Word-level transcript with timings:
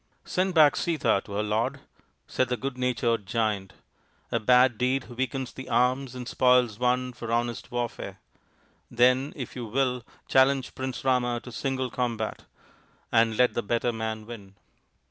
"Send 0.35 0.55
back 0.55 0.75
Sita 0.75 1.21
to 1.25 1.33
her 1.33 1.43
lord," 1.43 1.79
said 2.25 2.49
the 2.49 2.57
good 2.57 2.75
natured 2.75 3.27
Giant." 3.27 3.73
A 4.31 4.39
bad 4.39 4.79
deed 4.79 5.07
weakens 5.09 5.53
the 5.53 5.69
arms 5.69 6.15
and 6.15 6.27
spoils 6.27 6.79
one 6.79 7.13
for 7.13 7.31
honest 7.31 7.69
warfare. 7.69 8.17
Then, 8.89 9.31
if 9.35 9.55
you 9.55 9.67
will, 9.67 10.03
challenge 10.27 10.73
Prince 10.73 11.05
Rama 11.05 11.39
to 11.41 11.51
single 11.51 11.91
combat, 11.91 12.45
and 13.11 13.37
let 13.37 13.53
the 13.53 13.61
better 13.61 13.93
man 13.93 14.25
win." 14.25 14.55